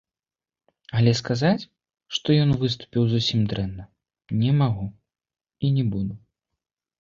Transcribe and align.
Але 1.01 1.11
сказаць, 1.19 1.67
што 2.17 2.27
ён 2.45 2.49
выступіў 2.63 3.03
зусім 3.11 3.43
дрэнна, 3.53 3.83
не 4.41 4.51
магу 4.63 4.87
і 5.69 5.73
не 5.77 5.85
буду. 5.93 6.13